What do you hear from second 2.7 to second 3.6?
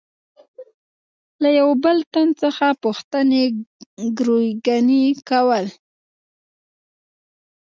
پوښتنې